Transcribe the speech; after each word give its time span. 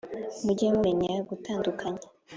Mujye 0.45 0.67
mumenya 0.75 1.13
gutandukanya 1.29 2.05